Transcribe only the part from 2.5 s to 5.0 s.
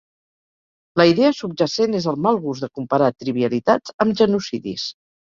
de comparar trivialitats amb genocidis.